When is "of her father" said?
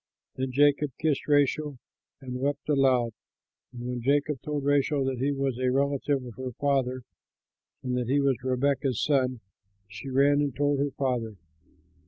6.25-7.03